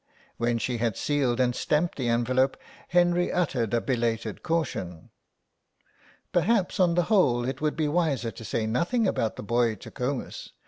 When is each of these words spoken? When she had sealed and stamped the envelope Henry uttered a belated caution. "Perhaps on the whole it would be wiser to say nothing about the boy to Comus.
When 0.37 0.57
she 0.57 0.79
had 0.79 0.97
sealed 0.97 1.39
and 1.39 1.55
stamped 1.55 1.99
the 1.99 2.07
envelope 2.07 2.57
Henry 2.87 3.31
uttered 3.31 3.71
a 3.75 3.79
belated 3.79 4.41
caution. 4.41 5.11
"Perhaps 6.31 6.79
on 6.79 6.95
the 6.95 7.03
whole 7.03 7.47
it 7.47 7.61
would 7.61 7.75
be 7.75 7.87
wiser 7.87 8.31
to 8.31 8.43
say 8.43 8.65
nothing 8.65 9.05
about 9.07 9.35
the 9.35 9.43
boy 9.43 9.75
to 9.75 9.91
Comus. 9.91 10.53